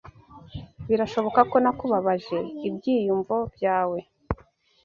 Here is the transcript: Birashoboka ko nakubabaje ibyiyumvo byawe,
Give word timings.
Birashoboka 0.87 1.41
ko 1.51 1.55
nakubabaje 1.63 2.37
ibyiyumvo 2.67 3.35
byawe, 3.55 3.99